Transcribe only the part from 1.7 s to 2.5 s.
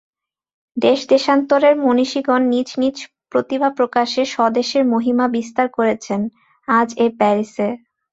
মনীষিগণ